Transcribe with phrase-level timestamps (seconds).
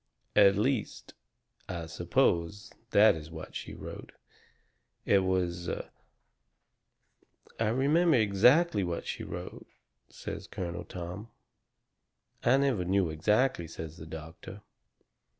[0.35, 1.13] At least,
[1.69, 4.13] I suppose that is what she wrote.
[5.05, 5.69] It was"
[7.59, 9.67] "I remember exactly what she wrote,"
[10.09, 11.29] says Colonel Tom.
[12.43, 14.63] "I never knew exactly," says the doctor.